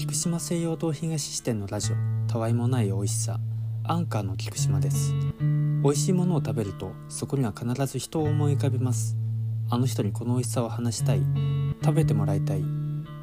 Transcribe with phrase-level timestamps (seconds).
[0.00, 3.38] 菊島西洋堂東支店のラジオたわいもない美味しさ
[3.84, 5.12] アンカーの菊島です。
[5.82, 9.18] 美味しいものを食べるとそこには必ず人を思い浮かべます。
[9.68, 11.22] あの人にこの美味しさを話したい。
[11.84, 12.64] 食べてもらいたい。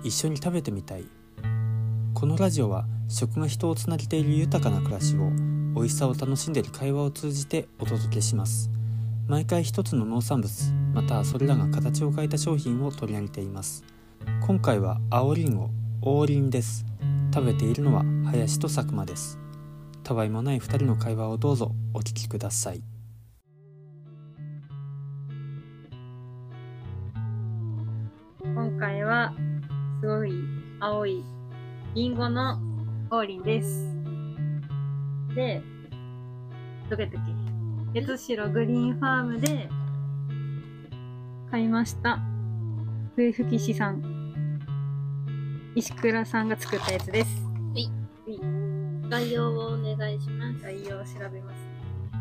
[0.03, 1.05] 一緒に食べてみたい。
[2.13, 5.32] このラジオは食が人をつなげている豊かな暮らしを
[5.73, 8.70] 美味しさを楽しんでいる会話を通じてお届けします。
[9.25, 13.84] 毎回一つの農産物またはそれらが形を変えた商品を取り上げています。
[14.46, 15.71] 今回は青りんご
[16.02, 16.86] 王林です
[17.34, 19.40] 食べているのは林と佐久間です
[20.04, 22.81] たわいもない二人の会話をどうぞお聞きください
[28.44, 29.34] 今回は
[30.02, 30.31] すごい
[30.80, 31.23] 青い
[31.95, 32.59] リンゴの
[33.09, 33.95] 王林です。
[35.34, 35.62] で、
[36.90, 37.21] どこやったっ
[37.93, 38.02] け？
[38.02, 39.70] 八代グリーンファームで
[41.49, 42.20] 買いました。
[43.16, 44.16] 笛吹市さん。
[45.77, 47.30] 石倉さんが作ったやつです。
[49.12, 50.63] 概要をお願いします。
[50.63, 51.60] 概要を調べます。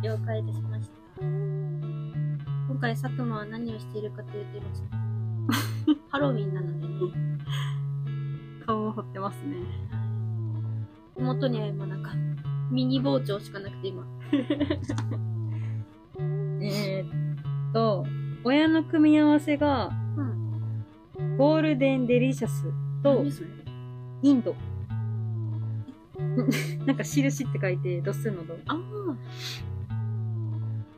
[0.02, 1.22] 了解いたしました。
[1.22, 4.88] 今回佐久間は何をしているかというとですね
[6.10, 7.38] ハロウィンなのでね、
[8.66, 9.56] 顔を彫ってますね。
[11.16, 12.12] 手元には今なんか
[12.70, 14.06] ミニ包丁しかなくて今。
[16.60, 17.06] えー、
[17.70, 18.04] っと、
[18.44, 19.92] 親の組み合わせが、
[21.18, 21.38] うん。
[21.38, 22.66] ゴールデンデリシャス
[23.02, 23.55] と何それ？
[24.26, 24.56] インド。
[26.86, 28.58] なんか印って書いて、度数の度。
[28.66, 28.78] あ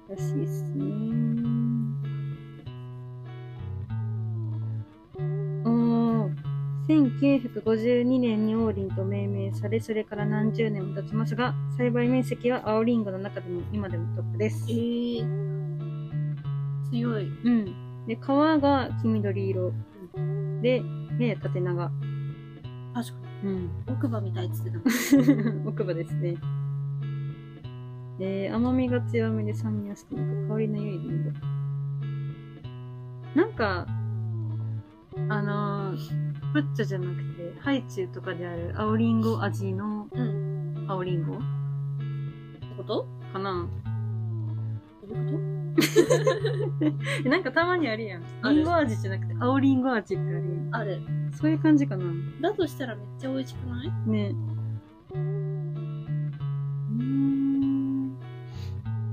[0.08, 0.84] らしいっすね。
[5.64, 6.34] おー。
[6.88, 14.72] 1952年に王林と命名され、それから何十年も経ちますが、栽培面積は青リンゴの中でも今でもトップですあ、え。
[14.72, 15.26] ー、
[16.90, 17.26] 強い。
[17.26, 18.06] うん。
[18.06, 19.74] で、皮が黄緑色。
[20.62, 20.82] で、
[21.20, 21.92] やや縦長。
[23.02, 23.62] 確かうん。
[23.64, 23.70] に。
[23.86, 24.78] 奥歯みたいっつってた。
[25.68, 26.36] 奥歯ですね。
[28.20, 31.30] えー、甘みが強めで酸味が少なく香りの良いリンゴ。
[33.40, 33.86] なんか、
[35.28, 40.84] あのー、プッチョじゃなくて、ハイチュウとかである青リンゴ味のうん。
[40.88, 43.06] 青リンゴってこと？
[43.32, 43.68] かな
[47.24, 48.22] なんかたまにあるやん。
[48.42, 50.70] あるリンゴ味じゃなくて青リンゴ味ってあるやん。
[50.70, 51.00] とある。
[51.32, 52.04] そういう感じかな
[52.40, 53.92] だとしたらめっちゃ美味しくない？
[54.06, 54.34] ね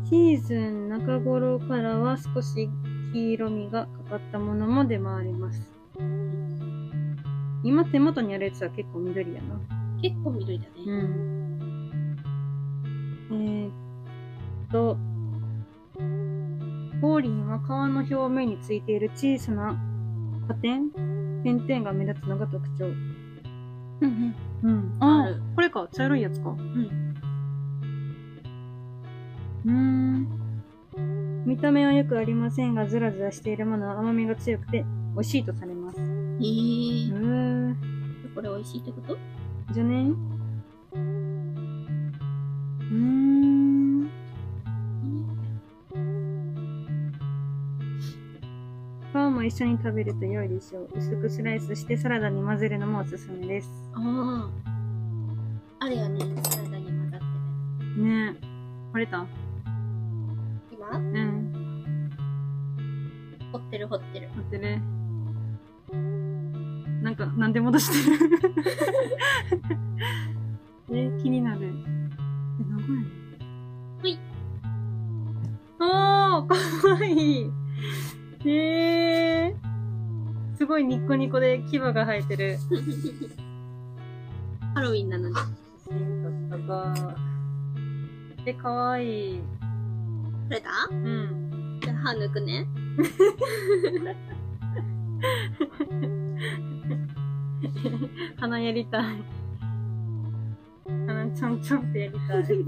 [0.06, 2.70] シーズン中頃からは少し
[3.14, 5.70] 黄色みがかかったものも出回ります。
[7.64, 9.60] 今手元にあるやつは結構緑やな。
[10.02, 10.72] 結構緑だね。
[10.86, 12.16] うん。
[13.32, 13.72] えー、っ
[14.72, 14.98] と、
[17.26, 19.76] リンは皮の表面についている小さな
[20.48, 20.92] 破点
[21.44, 22.86] 点々が目立つのが特徴。
[22.86, 24.94] うんうん。
[25.00, 25.88] あるあこれか。
[25.92, 26.52] 茶色いやつか。
[26.52, 27.16] うん。
[29.66, 30.28] うーん。
[31.46, 34.86] 見た目はよくありませんが、ずらずらしているものは甘みが強くて
[35.16, 36.00] 美味しいとされます。
[36.00, 36.08] うん。
[36.08, 37.78] うえー、ーん。
[38.36, 39.18] これ美味しいってこと？
[39.74, 40.12] じゃね？
[40.94, 43.25] うーん。
[49.46, 50.90] 一緒に食べると良いでしょう。
[50.96, 53.70] 薄くスライスしてサラダに混ぜるのもおすすめです。
[53.94, 54.50] あ
[55.80, 55.86] あ。
[55.86, 57.26] あるよね、サラダに混ざって
[58.02, 58.46] ねえ。
[58.92, 59.18] 掘れた？
[59.22, 59.28] る。
[60.72, 60.90] 今？
[60.90, 62.10] うん。
[63.52, 64.30] 掘ってる掘ってる。
[64.36, 64.82] 掘ってる。
[67.04, 68.30] なんか、なんで戻してる？
[70.92, 71.68] え、気になる。
[71.68, 71.70] え、
[72.68, 73.06] 何やね
[74.02, 74.20] ほい。
[75.80, 76.48] おー、
[80.76, 82.58] ごいニッコニコで牙が生えてる。
[84.74, 85.36] ハロウィンなので。
[85.86, 87.16] 写真撮ったか。
[88.46, 89.42] え、かわいい。
[90.50, 90.70] 取れた？
[90.92, 91.80] うん。
[91.82, 92.68] じゃあ歯抜くね。
[98.36, 99.24] 鼻やりたい。
[101.08, 102.42] 鼻ちょんちょんってやりたい。
[102.42, 102.64] う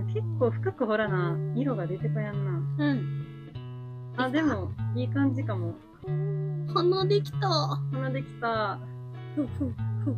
[0.00, 2.84] ん結構深くほらな、色が出てこやんな。
[2.84, 3.26] うん。
[4.16, 5.74] あ、でも、いい感じかも。
[6.74, 7.48] 鼻できた。
[7.92, 8.78] 鼻できた。
[9.34, 9.74] ふんふん
[10.04, 10.14] ふん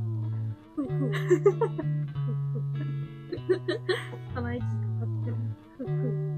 [0.74, 1.12] ふんふん
[4.34, 4.72] 鼻息かか
[5.04, 5.36] ってる。
[5.78, 6.36] ふんふん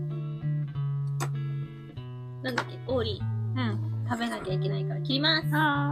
[2.42, 3.60] なんだっけ、オーリー。
[3.60, 3.78] うん。
[4.08, 5.48] 食べなきゃいけないから切ります。
[5.52, 5.90] あ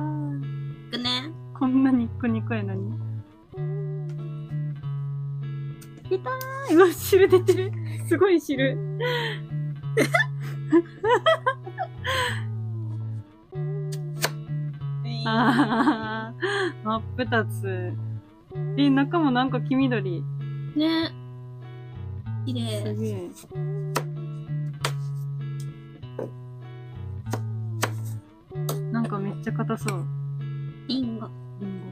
[0.89, 1.33] いくね。
[1.55, 1.59] ー。
[1.59, 2.97] こんなニッコニコやのに。
[6.09, 6.21] 痛い。
[6.75, 7.73] うわ、汁出てる。
[8.09, 8.77] すごい汁。
[16.97, 17.93] 真っ二つ。
[18.79, 20.23] え、中もなんか黄緑。
[20.75, 21.13] ね
[22.47, 22.95] 綺す麗。
[22.95, 23.31] げえ。
[28.91, 30.07] なんかめっちゃ硬そう。
[30.89, 31.29] リンゴ。
[31.61, 31.87] リンゴ。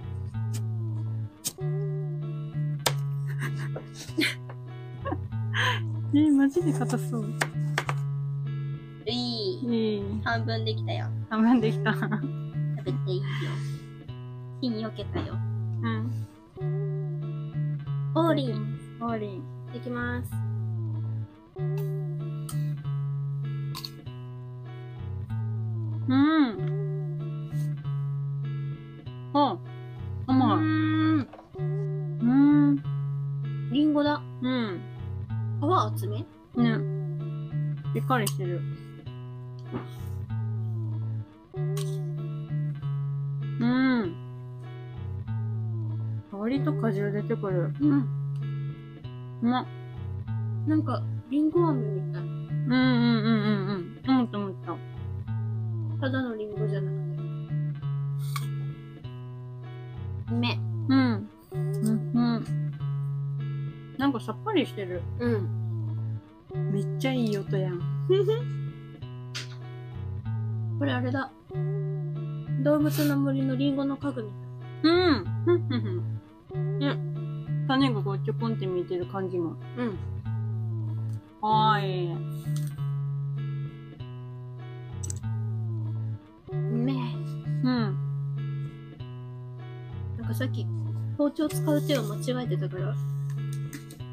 [6.18, 7.26] え、マジで硬そう。
[9.06, 9.96] いい。
[9.96, 10.02] いい。
[10.24, 11.08] 半分できたよ。
[11.28, 11.92] 半分できた。
[11.92, 12.00] 食
[12.86, 13.24] べていいよ。
[14.64, 15.34] 火によけたよ。
[15.82, 16.10] うん。
[18.14, 18.78] オーリン。
[18.98, 19.42] オーリン。
[19.74, 20.30] できます。
[21.58, 21.62] う
[26.16, 26.48] ん。
[29.34, 29.58] あ、う
[30.28, 30.56] 甘い。
[30.56, 30.60] ー
[31.18, 31.28] ん。
[31.58, 31.62] う
[32.72, 32.82] ん。
[33.70, 34.22] リンゴだ。
[34.40, 34.80] うん。
[35.60, 36.16] 皮厚め？
[36.16, 36.24] ね。
[37.92, 38.62] しっかりしてる。
[43.60, 44.23] うん。
[46.44, 47.72] 香りと果汁出てくる。
[47.80, 48.06] うん。
[49.40, 49.66] うまっ。
[50.68, 52.22] なんか、リンゴ飴みたい。
[52.22, 52.82] うんうんうんうん
[54.04, 54.14] うん。
[54.16, 54.76] 思った思った。
[56.02, 56.94] ただのリンゴじゃなく
[60.28, 60.34] て。
[60.34, 60.58] め。
[60.90, 61.30] うん。
[61.52, 62.44] うんうん。
[63.96, 65.00] なんかさっぱりしてる。
[65.20, 65.48] うん。
[66.72, 67.80] めっちゃいい音やん。
[70.78, 71.32] これあれだ。
[72.62, 74.30] 動物の森のリンゴの家具み
[74.82, 74.92] たい。
[74.92, 75.12] う
[76.10, 76.13] ん。
[76.80, 77.64] うん。
[77.66, 79.56] 種がこうちょこんって見えてる感じも。
[79.76, 79.98] うん。
[81.40, 82.34] はーい。
[86.52, 86.92] め。
[86.92, 87.96] うん。
[90.18, 90.66] なんかさっき、
[91.16, 92.94] 包丁使う手を間違えてたから、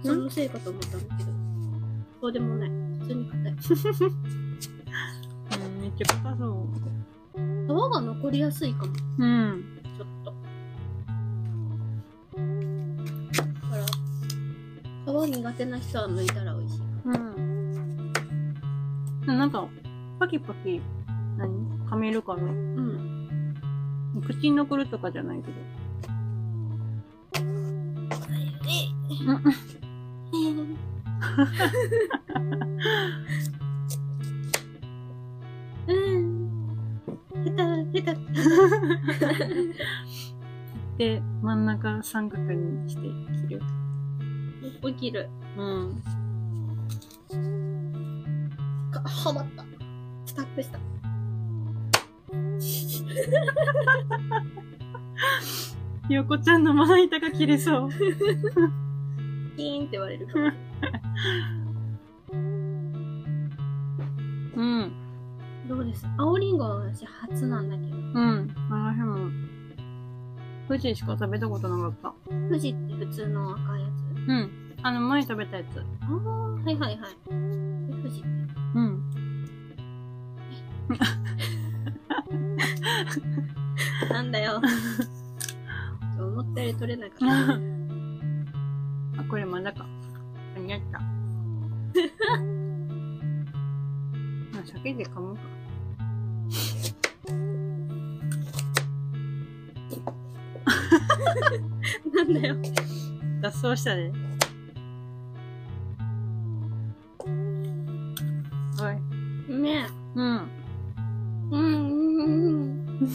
[0.04, 1.32] そのせいかと思ったんだけど、
[2.22, 2.70] そうでもない。
[3.00, 3.52] 普通に硬い。
[5.66, 6.68] うん、めっちゃ硬そ
[7.66, 9.24] 皮が残りやすいかも、う。
[9.24, 9.71] うん。
[15.52, 16.80] 苦手な人は剥いたら美味しい。
[16.80, 16.86] か
[19.28, 19.38] うん。
[19.38, 19.68] なんか、
[20.20, 20.82] パキパキ、
[21.38, 21.70] 何？
[21.90, 22.44] 噛めるかな。
[22.44, 22.52] も。
[22.54, 24.22] うん。
[24.26, 25.54] 口に残るとかじゃないけど。
[35.88, 36.70] うん。
[37.44, 37.52] 下
[37.92, 38.20] 手、下手。
[40.98, 41.66] で、真ん。
[41.66, 43.02] 中三角にして
[43.48, 43.62] 切る。
[44.84, 45.30] 起きる。
[45.58, 46.02] うん。
[48.92, 49.66] かはまった。
[50.26, 50.80] スタックした。
[56.08, 57.90] ひよこちゃんのまな板が切れそう。
[57.92, 60.34] キーンって言われるか。
[64.56, 64.92] うん。
[65.68, 66.06] どうです？
[66.18, 67.98] 青りんごは私初なんだけど。
[67.98, 68.48] うん。
[68.70, 69.30] 私も、
[70.68, 72.14] 富士しか食べたことなかった。
[72.30, 73.92] 富士って普通の赤いやつ？
[74.28, 74.52] うん。
[74.84, 75.80] あの、前食べたやつ。
[75.80, 76.98] ああ、はいはいはい。
[76.98, 77.04] で
[78.02, 78.24] 富士。
[78.24, 78.28] う
[78.82, 79.00] ん。
[84.10, 84.60] なんだよ。
[86.18, 87.26] 思ったより取れなかった。
[89.22, 89.86] あ、これまだか。
[90.56, 90.98] 間に合った。
[94.60, 95.42] あ、酒で噛むか。
[102.14, 102.56] なんだよ。
[103.42, 104.12] 脱走したで。
[109.62, 109.88] ね。
[110.16, 110.50] うん。
[111.52, 113.12] うん、うん、うん。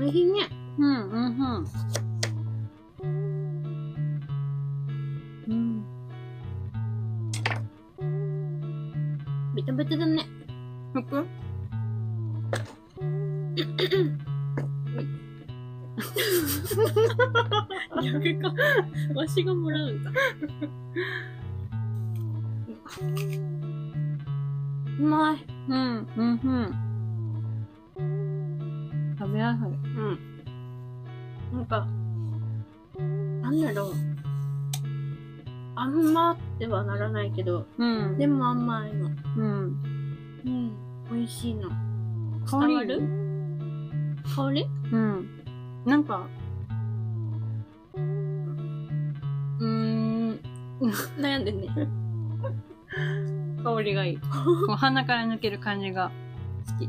[0.00, 0.48] おいしいね。
[0.78, 1.66] うん、うん、うん。
[5.48, 5.84] うん。
[9.54, 10.24] ベタベタだね。
[10.94, 11.26] 服
[18.02, 18.52] 逆か。
[19.14, 20.10] わしがもらうんだ。
[24.98, 25.44] うまい。
[25.68, 26.40] うん、うん、
[27.98, 29.16] うん。
[29.18, 29.68] 食べやすい。
[29.68, 30.18] うん。
[31.52, 31.86] なんか、
[33.42, 33.92] なんだろう。
[35.76, 38.18] あんまってはならないけど、うん。
[38.18, 39.10] でも甘いの。
[39.36, 39.76] うん。
[40.44, 40.72] うん。
[41.12, 41.68] 美味しいの。
[42.50, 43.00] 伝わる？
[44.34, 44.66] 香り？
[44.92, 45.28] うん。
[45.84, 46.26] なんか、
[51.18, 51.68] 悩んでんね。
[53.62, 54.18] 香りがいい。
[54.18, 54.26] こ
[54.70, 56.10] う鼻から抜ける感じが
[56.66, 56.88] 好き。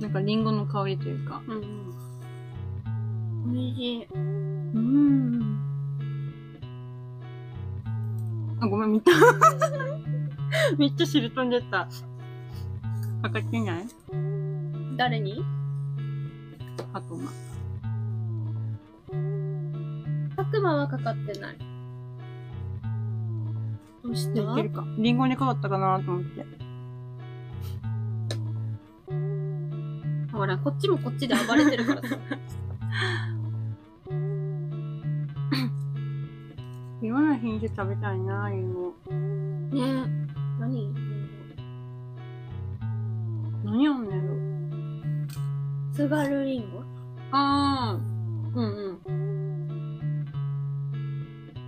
[0.00, 1.42] なんかリンゴの香りというか。
[1.46, 3.52] うん。
[3.52, 4.06] 美味しい。
[4.14, 5.58] うん。
[8.60, 9.10] あ、ごめん、見た。
[10.78, 11.88] めっちゃ汁飛んでった。
[13.22, 13.86] かかってない？
[14.96, 15.44] 誰に？
[16.92, 17.30] あとま。
[20.36, 21.58] 白馬はかかってない。
[24.06, 24.40] どうした？
[24.40, 24.86] いけるか。
[24.98, 26.46] リンゴにかかったかなと思って。
[30.32, 32.16] ほら、こっちもこっちで暴れてるからさ。
[37.02, 38.94] いろんな品種食べたいな、リンゴ。
[39.10, 40.06] ねえ。
[40.60, 40.94] 何？
[43.64, 44.34] 何やんねんろ。
[45.92, 46.82] 津軽りんご
[47.32, 48.56] あー。
[48.56, 48.98] うんうん。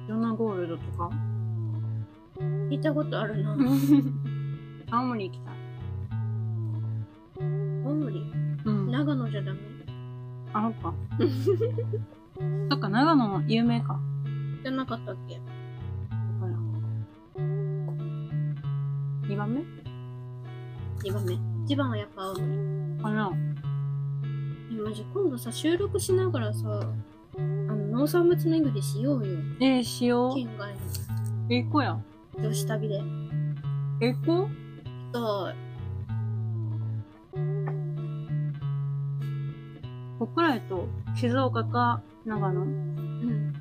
[0.06, 1.10] ジョナゴールドとか？
[2.70, 3.56] 聞いたことあるな。
[4.90, 5.54] 青森行きたい。
[7.84, 8.32] 青森？
[8.64, 8.90] うん。
[8.90, 9.60] 長野じゃダメ？
[10.52, 10.94] あ、そっか。
[12.70, 13.98] そっか、長野の有名か。
[14.62, 15.34] じゃなかったっけ？
[15.36, 15.46] だか
[16.46, 16.52] ら。
[19.28, 19.60] 2番目
[21.02, 21.34] ?2 番目。
[21.66, 23.02] 1番はやっぱ青森。
[23.02, 23.30] かな
[24.70, 26.80] え、マジ今度さ、収録しながらさ、
[27.36, 29.38] あの、農産物巡りしようよ。
[29.60, 30.34] えー、しよう。
[30.34, 30.74] 県外
[31.50, 31.98] え、行こうや。
[32.38, 33.02] の女子旅で。
[34.00, 35.12] え、行こう？
[35.12, 35.52] と、
[40.34, 42.62] こらやと、静岡か長野？
[42.62, 43.52] うん。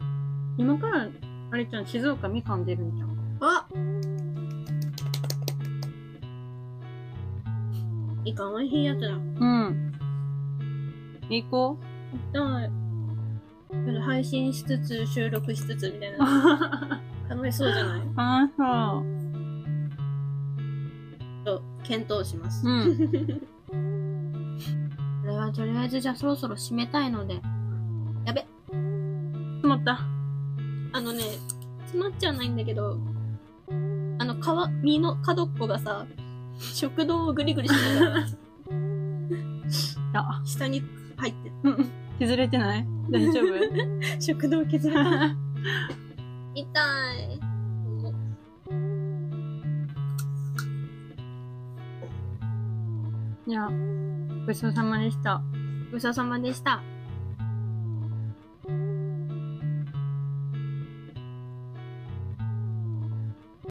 [0.57, 1.07] 今から、
[1.51, 3.09] あれちゃん、静岡みかん出るんじゃん。
[3.39, 3.67] あ
[8.25, 9.07] いかん美味しいやつだ。
[9.09, 9.91] うん。
[11.29, 11.77] 行こ
[12.31, 12.71] 痛い。
[14.01, 17.01] 配信しつつ、収録しつつみたいうな。
[17.29, 18.01] あ楽しそうじゃない？
[18.15, 18.63] あ、そ
[19.01, 19.05] う。
[21.45, 22.67] と、検討します。
[22.67, 22.97] うん。
[25.21, 27.41] これはとりあえずじゃあそろそろ締めたいので。
[28.25, 28.45] やべ。
[28.67, 29.99] 詰まった。
[30.93, 31.21] あのね、
[31.81, 32.97] 詰まっちゃわないんだけど、
[34.19, 34.37] あの、皮、
[34.83, 36.05] 身の角っこがさ、
[36.59, 38.25] 食道をグリグリしながら
[40.39, 40.81] あ、下に
[41.17, 41.89] 入って、うんうん。
[42.19, 42.85] 削れてない？
[43.11, 43.45] 大丈夫？
[44.19, 45.35] 食道削れた。
[46.57, 47.39] 痛い。
[53.47, 53.69] じゃあ、
[54.47, 55.43] ごちそうさまでした。
[55.91, 56.81] ごちそうさまでした。